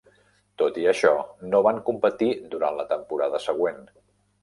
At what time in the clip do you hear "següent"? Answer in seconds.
3.49-3.83